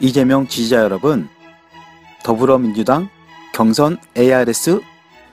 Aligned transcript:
이재명 0.00 0.46
지지자 0.46 0.76
여러분, 0.76 1.28
더불어민주당 2.22 3.08
경선 3.52 3.98
ARS 4.16 4.80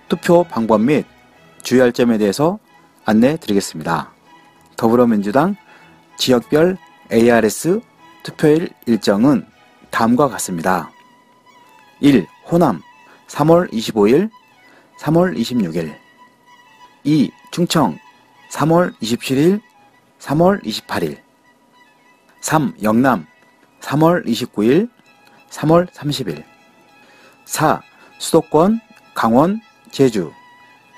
투표 0.08 0.44
방법 0.44 0.82
및 0.82 1.06
주의할 1.62 1.92
점에 1.92 2.18
대해서 2.18 2.58
안내 3.06 3.38
드리겠습니다. 3.38 4.12
더불어민주당 4.76 5.56
지역별 6.18 6.78
ARS 7.14 7.80
투표일 8.24 8.70
일정은 8.88 9.46
다음과 9.92 10.30
같습니다. 10.30 10.90
1. 12.00 12.26
호남 12.52 12.82
3월 13.28 13.72
25일, 13.72 14.32
3월 15.00 15.38
26일 15.38 15.96
2. 17.04 17.32
충청 17.52 18.00
3월 18.52 18.96
27일, 19.00 19.62
3월 20.20 20.64
28일 20.64 21.18
3. 22.42 22.74
영남 22.82 23.28
3월 23.86 24.26
29일, 24.26 24.90
3월 25.50 25.88
30일 25.88 26.44
4. 27.46 27.82
수도권, 28.18 28.80
강원, 29.14 29.62
제주 29.92 30.32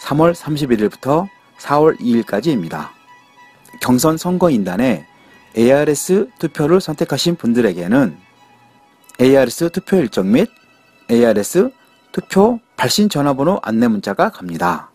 3월 0.01 0.33
31일부터 0.33 1.27
4월 1.59 1.99
2일까지입니다. 1.99 2.89
경선 3.81 4.17
선거인단에 4.17 5.05
ARS 5.57 6.29
투표를 6.39 6.79
선택하신 6.79 7.35
분들에게는 7.35 8.17
ARS 9.19 9.71
투표 9.71 9.97
일정 9.97 10.31
및 10.31 10.49
ARS 11.11 11.71
투표 12.11 12.59
발신 12.77 13.09
전화번호 13.09 13.59
안내 13.63 13.87
문자가 13.87 14.29
갑니다. 14.29 14.91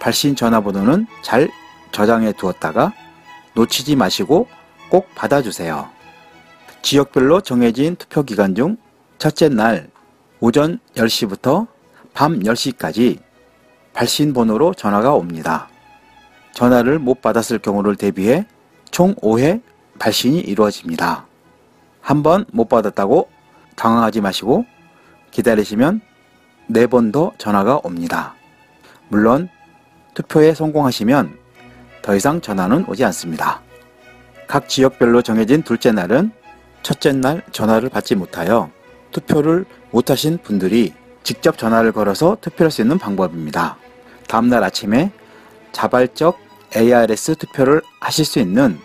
발신 0.00 0.34
전화번호는 0.34 1.06
잘 1.22 1.48
저장해 1.92 2.32
두었다가 2.32 2.92
놓치지 3.54 3.94
마시고 3.96 4.48
꼭 4.88 5.14
받아주세요. 5.14 6.01
지역별로 6.82 7.40
정해진 7.40 7.96
투표 7.96 8.22
기간 8.22 8.54
중 8.54 8.76
첫째 9.18 9.48
날 9.48 9.88
오전 10.40 10.78
10시부터 10.94 11.66
밤 12.12 12.40
10시까지 12.40 13.18
발신 13.92 14.32
번호로 14.32 14.74
전화가 14.74 15.14
옵니다. 15.14 15.68
전화를 16.52 16.98
못 16.98 17.22
받았을 17.22 17.58
경우를 17.58 17.96
대비해 17.96 18.46
총 18.90 19.14
5회 19.16 19.62
발신이 19.98 20.40
이루어집니다. 20.40 21.26
한 22.00 22.22
번 22.22 22.44
못 22.52 22.68
받았다고 22.68 23.28
당황하지 23.76 24.20
마시고 24.20 24.66
기다리시면 25.30 26.00
4번 26.70 27.12
더 27.12 27.32
전화가 27.38 27.80
옵니다. 27.84 28.34
물론 29.08 29.48
투표에 30.14 30.52
성공하시면 30.54 31.38
더 32.02 32.16
이상 32.16 32.40
전화는 32.40 32.84
오지 32.88 33.04
않습니다. 33.04 33.62
각 34.48 34.68
지역별로 34.68 35.22
정해진 35.22 35.62
둘째 35.62 35.92
날은 35.92 36.32
첫째 36.82 37.12
날 37.12 37.42
전화를 37.52 37.88
받지 37.88 38.14
못하여 38.14 38.70
투표를 39.12 39.64
못하신 39.90 40.38
분들이 40.42 40.92
직접 41.22 41.56
전화를 41.56 41.92
걸어서 41.92 42.36
투표할 42.40 42.70
수 42.70 42.82
있는 42.82 42.98
방법입니다. 42.98 43.76
다음날 44.28 44.64
아침에 44.64 45.12
자발적 45.72 46.38
ARS 46.76 47.36
투표를 47.36 47.82
하실 48.00 48.24
수 48.24 48.38
있는 48.38 48.78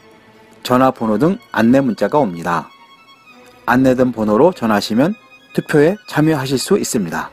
전화번호 0.64 1.18
등 1.18 1.38
안내 1.52 1.80
문자가 1.82 2.20
옵니다. 2.20 2.70
안내된 3.66 4.12
번호로 4.12 4.54
전화하시면 4.54 5.16
투표에 5.54 5.96
참여하실 6.08 6.58
수 6.58 6.78
있습니다. 6.78 7.32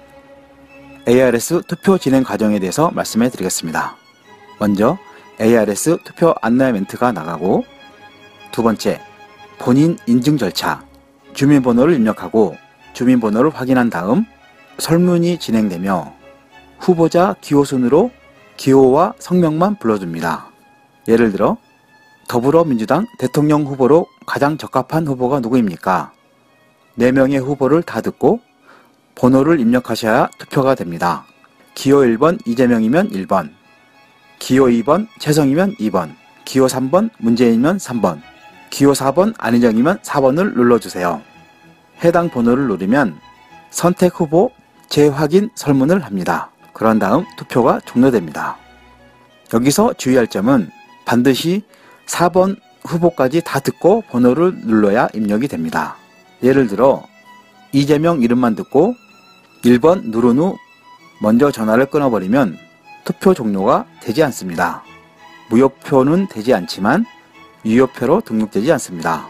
ARS 1.07 1.62
투표 1.67 1.98
진행 1.98 2.23
과정에 2.23 2.58
대해서 2.58 2.91
말씀해 2.92 3.29
드리겠습니다. 3.30 3.97
먼저 4.58 4.97
ARS 5.41 5.98
투표 6.05 6.35
안내 6.41 6.73
멘트가 6.73 7.13
나가고 7.13 7.64
두 8.53 8.63
번째 8.63 9.01
본인 9.59 9.97
인증 10.07 10.37
절차 10.37 10.85
주민번호를 11.35 11.95
입력하고 11.95 12.57
주민번호를 12.92 13.51
확인한 13.51 13.91
다음 13.91 14.25
설문이 14.79 15.39
진행되며 15.39 16.13
후보자 16.79 17.35
기호 17.41 17.65
순으로 17.65 18.11
기호와 18.57 19.15
성명만 19.19 19.79
불러줍니다. 19.79 20.51
예를 21.09 21.33
들어 21.33 21.57
더불어민주당 22.29 23.07
대통령 23.19 23.65
후보로 23.65 24.07
가장 24.27 24.57
적합한 24.57 25.07
후보가 25.07 25.41
누구입니까? 25.41 26.13
4명의 26.98 27.42
후보를 27.42 27.83
다 27.83 28.01
듣고 28.01 28.41
번호를 29.15 29.61
입력하셔야 29.61 30.29
투표가 30.39 30.75
됩니다. 30.75 31.27
기호 31.75 31.98
1번 31.98 32.39
이재명이면 32.47 33.11
1번, 33.11 33.51
기호 34.39 34.67
2번 34.67 35.09
최성이면 35.19 35.77
2번, 35.77 36.15
기호 36.45 36.67
3번 36.67 37.11
문재인이면 37.19 37.79
3번, 37.79 38.21
기호 38.74 38.90
4번 38.90 39.35
안희정이면 39.39 39.98
4번을 39.98 40.57
눌러주세요. 40.57 41.23
해당 42.02 42.29
번호를 42.29 42.67
누르면 42.67 43.17
선택 43.70 44.18
후보 44.18 44.51
재확인 44.89 45.48
설문을 45.55 46.05
합니다. 46.05 46.51
그런 46.73 46.98
다음 46.98 47.24
투표가 47.36 47.79
종료됩니다. 47.86 48.57
여기서 49.52 49.92
주의할 49.92 50.27
점은 50.27 50.68
반드시 51.05 51.62
4번 52.07 52.57
후보까지 52.85 53.42
다 53.42 53.61
듣고 53.61 54.01
번호를 54.11 54.62
눌러야 54.64 55.06
입력이 55.14 55.46
됩니다. 55.46 55.95
예를 56.42 56.67
들어 56.67 57.05
이재명 57.70 58.23
이름만 58.23 58.56
듣고 58.56 58.96
1번 59.62 60.11
누른 60.11 60.39
후 60.39 60.56
먼저 61.23 61.52
전화를 61.52 61.86
끊어버리면 61.86 62.58
투표 63.05 63.35
종료가 63.35 63.86
되지 64.01 64.24
않습니다. 64.24 64.83
무효표는 65.48 66.27
되지 66.27 66.52
않지만 66.52 67.06
유효표로 67.64 68.20
등록되지 68.23 68.73
않습니다. 68.73 69.27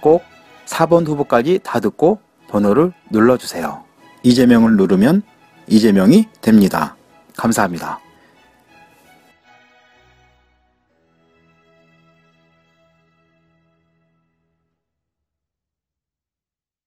꼭 0.00 0.22
4번 0.66 1.06
후보까지 1.06 1.60
다 1.62 1.80
듣고 1.80 2.18
번호를 2.48 2.92
눌러주세요. 3.10 3.84
이재명을 4.22 4.76
누르면 4.76 5.22
이재명이 5.66 6.28
됩니다. 6.40 6.96
감사합니다. 7.36 8.00